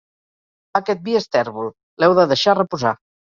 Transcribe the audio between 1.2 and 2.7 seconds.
tèrbol: l'heu de deixar